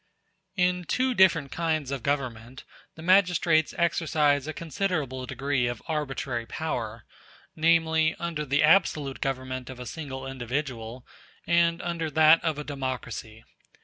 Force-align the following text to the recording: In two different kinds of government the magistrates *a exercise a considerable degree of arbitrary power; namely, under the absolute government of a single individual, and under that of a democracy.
In 0.55 0.85
two 0.85 1.13
different 1.13 1.51
kinds 1.51 1.91
of 1.91 2.01
government 2.01 2.63
the 2.95 3.03
magistrates 3.03 3.71
*a 3.71 3.79
exercise 3.81 4.47
a 4.47 4.51
considerable 4.53 5.27
degree 5.27 5.67
of 5.67 5.79
arbitrary 5.87 6.47
power; 6.47 7.05
namely, 7.55 8.15
under 8.17 8.43
the 8.43 8.63
absolute 8.63 9.21
government 9.21 9.69
of 9.69 9.79
a 9.79 9.85
single 9.85 10.25
individual, 10.25 11.05
and 11.45 11.83
under 11.83 12.09
that 12.09 12.43
of 12.43 12.57
a 12.57 12.63
democracy. 12.63 13.43